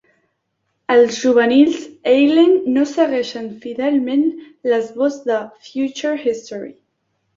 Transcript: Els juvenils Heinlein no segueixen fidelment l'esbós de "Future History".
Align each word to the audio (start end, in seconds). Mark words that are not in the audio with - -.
Els 0.93 1.17
juvenils 1.25 1.75
Heinlein 2.13 2.55
no 2.77 2.87
segueixen 2.93 3.45
fidelment 3.67 4.27
l'esbós 4.73 5.23
de 5.29 5.41
"Future 5.69 6.17
History". 6.33 6.73